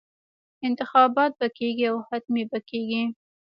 [0.67, 3.03] انتخابات به کېږي او حتمي به کېږي.